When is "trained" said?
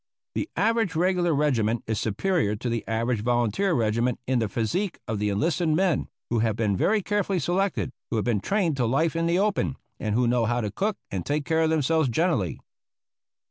8.41-8.77